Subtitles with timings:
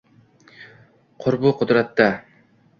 [1.25, 2.11] Qurbu qudratda